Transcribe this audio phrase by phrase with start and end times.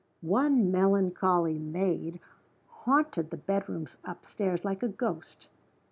[0.23, 2.19] One melancholy maid
[2.65, 5.47] haunted the bedrooms up stairs, like a ghost.